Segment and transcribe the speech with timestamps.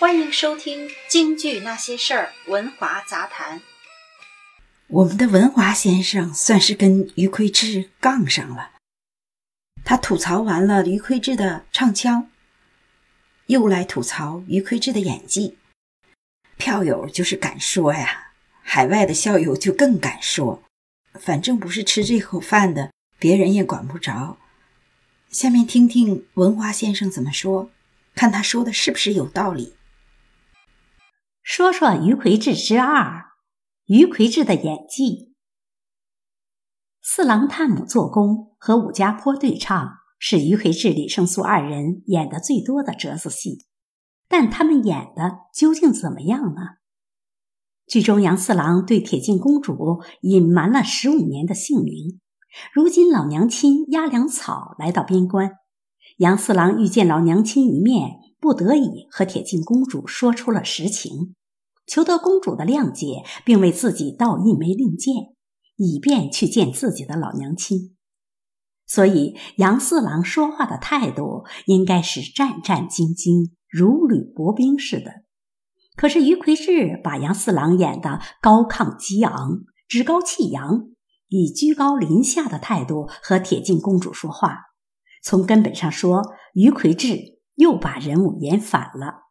[0.00, 3.60] 欢迎收听《京剧那些事儿》文华杂谈。
[4.86, 8.70] 我们的文华先生算是跟于魁智杠上了。
[9.84, 12.30] 他吐槽完了于魁智的唱腔，
[13.44, 15.58] 又来吐槽于魁智的演技。
[16.56, 20.62] 票友就是敢说呀，海外的校友就更敢说。
[21.20, 24.38] 反正不是吃这口饭的，别人也管不着。
[25.30, 27.70] 下面听听文华先生怎么说，
[28.14, 29.74] 看他说的是不是有道理。
[31.42, 33.32] 说说于魁智之二，
[33.86, 35.34] 于魁智的演技。
[37.02, 43.66] 四郎探母做工和武家坡对唱是于魁智、李胜素二人演的最多的折子戏，
[44.28, 46.60] 但他们演的究竟怎么样呢？
[47.86, 52.20] 剧中杨四郎对铁镜公主隐瞒了十五年的姓名，
[52.72, 55.52] 如今老娘亲押粮草来到边关，
[56.18, 61.34] 杨四郎遇见老娘亲一面，不得已和铁镜公主说出了实情。
[61.86, 65.14] 求得公主的谅解，并为自己盗一枚令箭，
[65.76, 67.96] 以便去见自己的老娘亲。
[68.86, 75.24] 所以杨四郎说话的态度应该是战战兢兢，如履薄冰似的。
[75.96, 80.88] 可是于魁智把杨四郎演得高亢激昂、趾高气扬，
[81.28, 84.56] 以居高临下的态度和铁镜公主说话。
[85.22, 86.22] 从根本上说，
[86.54, 89.28] 于魁智又把人物演反了。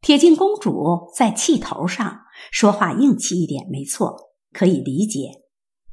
[0.00, 2.20] 铁镜公主在气头上
[2.52, 4.14] 说话硬气一点，没错，
[4.52, 5.30] 可以理解。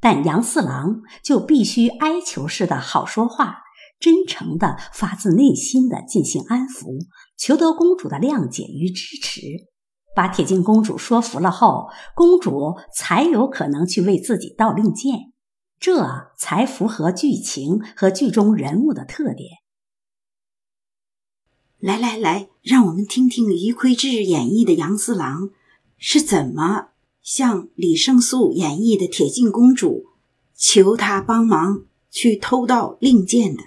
[0.01, 3.63] 但杨四郎就必须哀求似的好说话，
[3.99, 9.41] 真诚的、发自内心的进行安抚，求得公主的谅解与支持。
[10.15, 15.33] 把铁镜公主说服了后，公主才有可能去为自己盗令箭，
[15.79, 19.64] 这才符合剧情和剧中人物的特点。
[21.79, 25.51] 来来来，让我们听听于魁智演绎的杨四郎
[25.97, 26.87] 是怎么
[27.21, 30.05] 向李胜素演绎的铁镜公主
[30.55, 33.63] 求他帮忙去偷盗令箭的。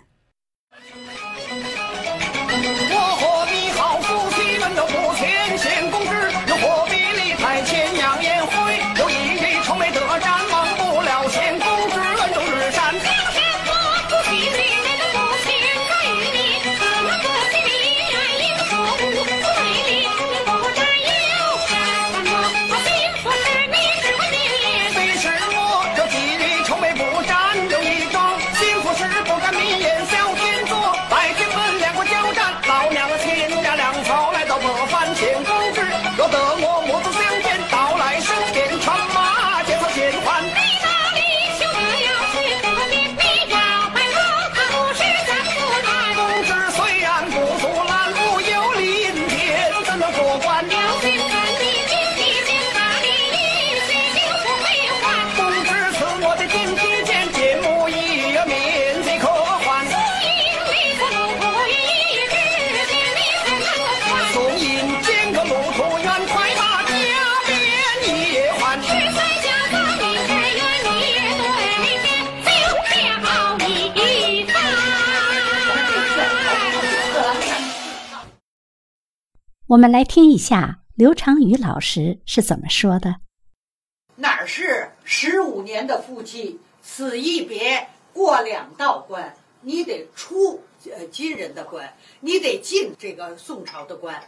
[79.68, 83.16] 我们来听一下刘长宇老师是怎么说的
[84.16, 94.26] ：“哪是十五年的夫妻，此一别过两道关，你得出呃金人的关，你得进这个宋朝的关，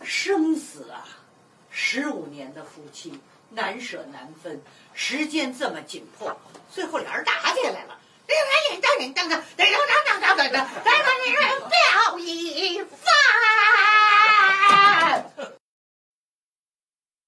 [0.00, 1.04] 生死啊，
[1.68, 4.62] 十五年的夫妻难舍难分，
[4.94, 6.34] 时间这么紧迫，
[6.72, 9.66] 最后俩人打起来了。”哎呀，你等你等等，等
[10.34, 13.95] 等等，来吧，你说表一番。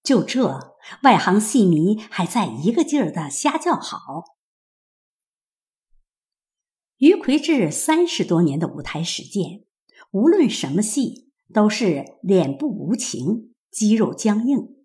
[0.08, 4.38] 就这，外行戏迷还在一个劲儿的瞎叫好。
[6.96, 9.64] 于魁智三十多年的舞台实践，
[10.12, 14.76] 无论什么戏都是脸部无情、肌肉僵硬，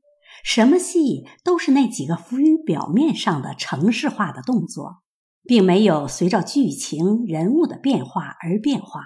[0.44, 5.04] 什么戏都是那几个浮于表面上的城市化的动作。
[5.44, 9.02] 并没有随着剧情人物的变化而变化，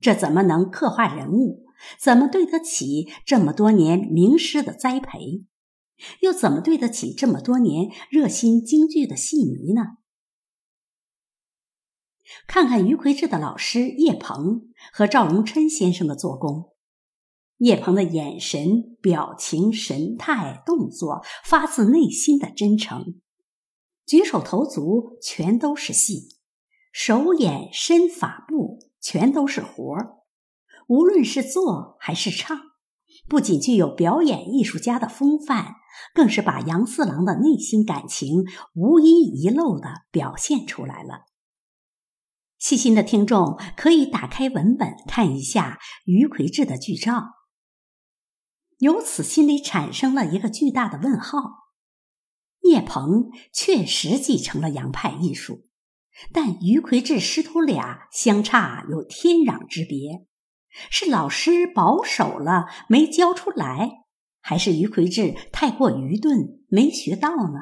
[0.00, 1.66] 这怎么能刻画人物？
[1.98, 5.44] 怎么对得起这么多年名师的栽培？
[6.20, 9.82] 又怎么对得起这么多年热心京剧的戏迷呢？
[12.46, 16.74] 看看于魁智的老师叶鹏和赵荣琛先生的做工，
[17.58, 23.20] 叶鹏的眼神、表情、神态、动作，发自内心的真诚。
[24.06, 26.36] 举手投足全都是戏，
[26.90, 30.21] 手眼身法步全都是活儿。
[30.92, 32.54] 无论是做还是唱，
[33.26, 35.76] 不仅具有表演艺术家的风范，
[36.12, 38.44] 更是把杨四郎的内心感情
[38.74, 41.22] 无一遗漏的表现出来了。
[42.58, 47.24] 细心的听众可以打开文本看一下于魁智的剧照，
[48.76, 51.70] 由此心里产生了一个巨大的问号：
[52.64, 55.70] 聂鹏确实继承了洋派艺术，
[56.34, 60.26] 但于魁智师徒俩相差有天壤之别，
[60.90, 64.04] 是老师保守了没教出来，
[64.40, 67.60] 还是于魁智太过愚钝没学到呢？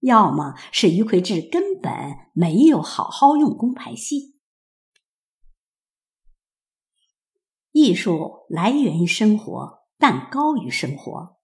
[0.00, 1.92] 要么是于魁智根本
[2.32, 4.36] 没有好好用功排戏。
[7.72, 11.36] 艺术来源于生活，但高于生活。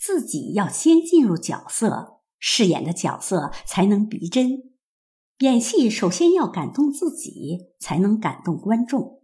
[0.00, 4.74] 自己要先进入角色，饰演的角色才能逼真。
[5.38, 9.17] 演戏首先要感动自己，才能感动观众。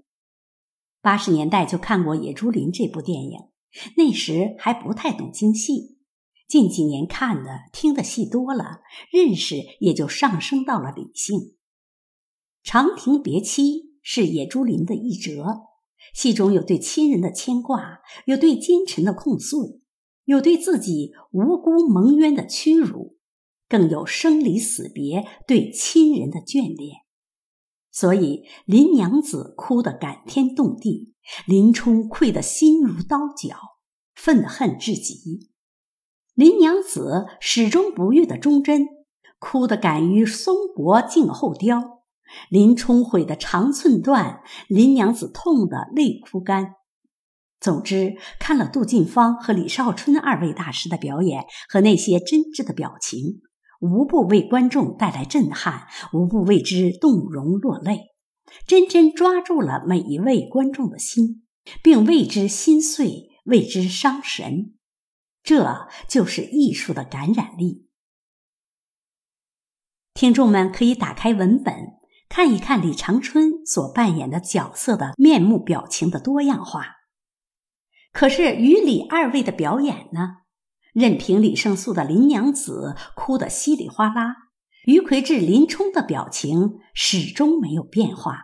[1.05, 3.39] 八十年代就看过《野猪林》这部电影，
[3.99, 5.99] 那时还不太懂京戏。
[6.49, 8.81] 近几年看的、听的戏多了，
[9.13, 11.39] 认识也就上升到了理性。
[12.63, 13.63] 《长亭别妻》
[14.01, 15.45] 是野猪林的一折，
[16.15, 19.83] 戏中有对亲人的牵挂，有对奸臣的控诉，
[20.25, 23.19] 有对自己无辜蒙冤的屈辱，
[23.69, 27.05] 更有生离死别对亲人的眷恋。
[27.95, 31.15] 所以林娘子哭得感天动地，
[31.47, 33.57] 林冲愧得心如刀绞，
[34.17, 35.49] 愤恨至极。
[36.35, 38.89] 林娘子始终不渝的忠贞，
[39.39, 42.01] 哭得敢于松柏静后凋；
[42.51, 46.75] 林冲悔得肠寸断，林娘子痛得泪哭干。
[47.61, 53.43] 总之，看了杜近芳和李少春二位大师的表演和那些真挚的表情，
[53.85, 58.15] 无不为观众带来震撼，无不为之动容落泪，
[58.67, 61.45] 真真抓住了每一位观众的心，
[61.83, 64.75] 并为之心碎，为之伤神。
[65.43, 67.87] 这就是艺术的感染力。
[70.15, 71.75] 听众们可以打开文本，
[72.31, 76.87] 看一看李长春所扮演的角色的面目表情的多样化。
[78.13, 80.44] 可是与李二位的表演呢？
[80.95, 84.35] 任凭李胜素的林娘子哭得稀里哗啦，
[84.87, 88.39] 于魁智、林冲的表情始终没有变化。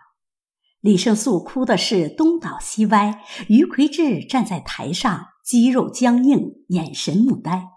[0.80, 5.28] 李胜素哭的是东倒西歪，于魁智站在台上。
[5.42, 7.70] 肌肉僵硬，眼神木呆，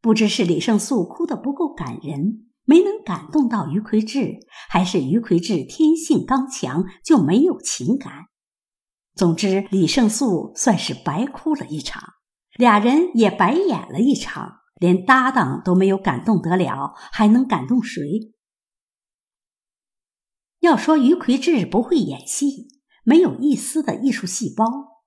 [0.00, 4.38] 不知是李胜素哭得不够感人，没能感动到于魁智，
[4.68, 8.26] 还是于魁智天性刚强就没有情感。
[9.16, 12.13] 总之，李胜素算是白哭了一场，
[12.56, 18.32] 俩人也白演了一场，连搭档都没有感动得了，还能感动谁？
[20.60, 24.64] 要说于魁智不会演戏，没有一丝的艺术细胞。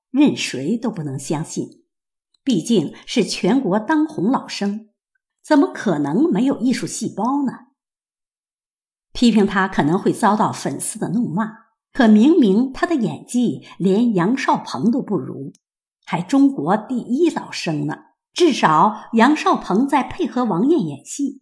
[0.10, 1.84] 任谁都不能相信，
[2.44, 4.90] 毕竟是全国当红老生，
[5.44, 7.52] 怎么可能没有艺术细胞呢？
[9.12, 11.52] 批评他可能会遭到粉丝的怒骂，
[11.92, 15.52] 可明明他的演技连杨少鹏都不如，
[16.08, 18.06] 还中国第一老生呢。
[18.34, 21.42] 至少杨少鹏在配合王艳演戏。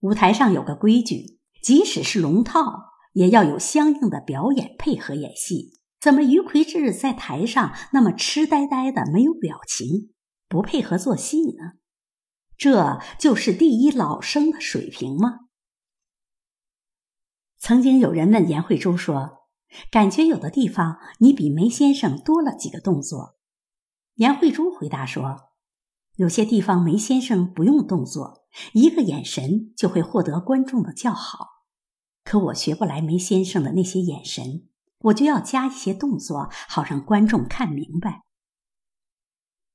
[0.00, 5.80] 舞台上有个规矩，即使是龙套，也要有相应的表演配合演戏。
[6.00, 10.12] 怎么于魁智在台上那么痴呆呆的，没有表情，
[10.48, 11.74] 不配合做戏呢？
[12.56, 15.46] 这就是第一老生的水平吗？
[17.56, 19.41] 曾经有人问严慧珠说
[19.90, 23.36] ：“感觉有的地方你比梅先生多了几个动作。”
[24.16, 25.52] 严慧珠回答说
[26.16, 31.48] ：“有些地方梅先生不用动作，一个眼神就会获得观众的叫好。
[32.24, 34.68] 可我学不来梅先生的那些眼神。”
[35.06, 38.22] 我就要加一些动作，好让观众看明白。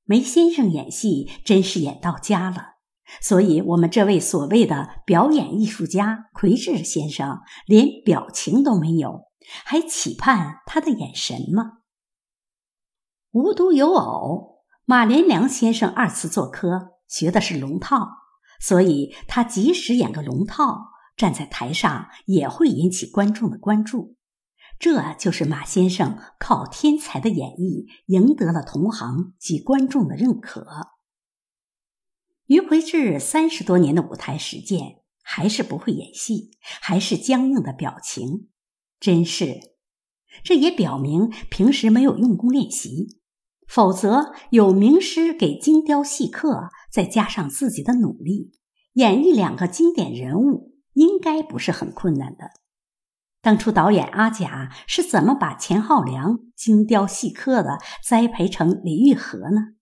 [0.04, 2.76] 梅先生演戏真是演到家了，
[3.20, 9.27] 所以我们这位所谓的表演艺术家奎志先生连表情都没有，
[9.64, 11.78] 还期盼他的眼神吗？
[13.30, 18.08] 无独有偶，马连良先生二次做科学的是龙套，
[18.60, 24.16] 所以他即使演个龙套，站在台上也会引起观众的关注。
[24.78, 30.66] 这就是马先生靠天才的演绎赢得了同行及观众的认可。
[32.46, 38.48] 于魁智三十多年的舞台实践，还是不会演戏，还是僵硬的表情，
[39.00, 39.60] 真是。
[40.44, 43.20] 这也表明平时没有用功练习，
[43.66, 48.52] 否则有名师给精雕细刻，再加上自己的努力，
[48.94, 52.50] 演绎两个经典人物，应该不是很困难的。
[53.40, 59.74] 当初导演阿甲是怎么把钱浩良精雕细刻的栽培成李玉和呢？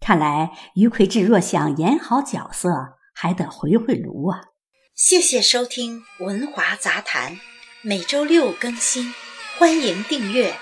[0.00, 4.40] 看来于魁智若想演好角色，还得回回炉啊！
[4.94, 7.32] 谢谢收听《文华杂谈》，
[7.84, 9.12] 每周六更新，
[9.58, 10.54] 欢迎订阅。